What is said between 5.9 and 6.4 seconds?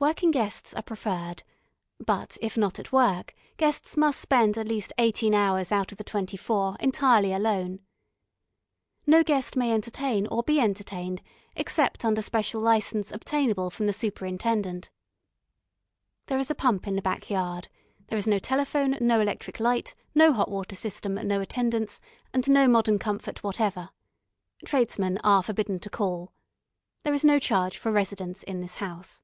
of the twenty